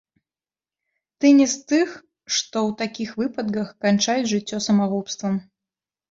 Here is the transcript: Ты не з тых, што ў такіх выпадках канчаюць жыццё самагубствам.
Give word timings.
Ты 1.19 1.31
не 1.39 1.45
з 1.51 1.55
тых, 1.71 1.91
што 2.37 2.57
ў 2.69 2.77
такіх 2.81 3.09
выпадках 3.21 3.67
канчаюць 3.85 4.31
жыццё 4.31 4.57
самагубствам. 4.69 5.37